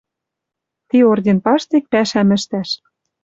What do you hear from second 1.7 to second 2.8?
пӓшӓм ӹштӓш.